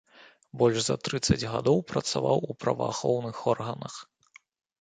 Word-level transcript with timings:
Больш 0.61 0.79
за 0.85 0.95
трыццаць 1.07 1.47
гадоў 1.53 1.77
працаваў 1.93 2.37
у 2.49 2.57
праваахоўных 2.65 3.37
органах. 3.55 3.93